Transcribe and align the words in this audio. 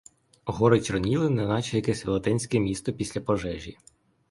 Гори 0.45 0.81
чорніли 0.81 1.29
неначе 1.29 1.75
якесь 1.75 2.05
велетенське 2.05 2.59
місто 2.59 2.93
після 2.93 3.21
пожежі. 3.21 3.77